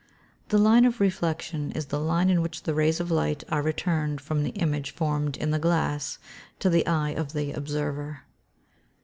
[0.49, 4.19] _The line of reflection is the line in which the rays of light are returned
[4.19, 6.17] from the image formed in the glass
[6.57, 8.21] to the eye of the observer.